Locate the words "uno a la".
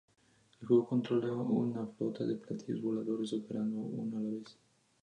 3.81-4.29